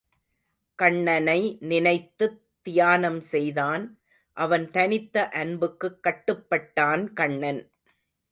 [0.75, 1.57] கண்ணனை
[1.59, 3.99] நினைத்துத் தியானம் செய்தான்,
[4.37, 7.71] அவன் தனித்த அன்புக்குக் கட்டுப்பட்டான் கண்ணன்.